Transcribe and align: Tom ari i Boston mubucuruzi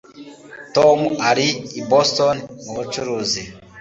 Tom 0.75 0.99
ari 1.29 1.47
i 1.79 1.81
Boston 1.89 2.37
mubucuruzi 2.63 3.41